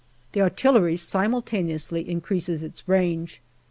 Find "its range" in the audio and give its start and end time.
2.63-3.39